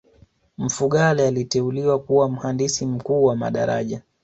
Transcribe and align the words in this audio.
mfugale 0.57 1.27
aliteuliwa 1.27 1.99
kuwa 1.99 2.29
mhandisi 2.29 2.85
mkuu 2.85 3.23
wa 3.23 3.35
madaraja 3.35 4.01